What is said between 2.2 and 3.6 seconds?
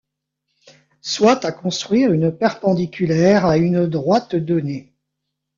perpendiculaire à